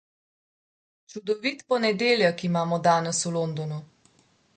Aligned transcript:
Čudovit 1.13 1.61
ponedeljek 1.73 2.41
imamo 2.49 2.79
danes 2.89 3.21
v 3.29 3.35
Londonu. 3.37 3.79